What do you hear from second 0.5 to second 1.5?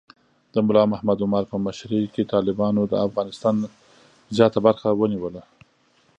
د ملا محمد عمر